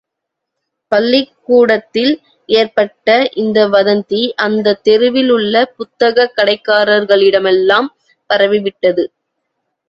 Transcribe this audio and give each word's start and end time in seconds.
பள்ளிக்கூடத்தில் 0.91 2.13
ஏற்பட்ட 2.49 3.09
இந்த 3.35 3.67
வதந்தி, 3.67 4.21
அந்தத் 4.37 4.83
தெருவில் 4.83 5.29
உள்ள 5.29 5.55
புத்தகக் 5.77 6.33
கடைக்காரர்களிடமெல்லாம் 6.37 7.89
பரவிவிட்டது. 8.29 9.05